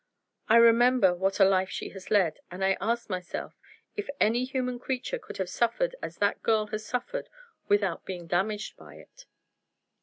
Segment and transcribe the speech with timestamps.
[0.49, 3.53] I remember what a life she has led, and I ask myself
[3.95, 7.29] if any human creature could have suffered as that girl has suffered
[7.67, 9.27] without being damaged by it.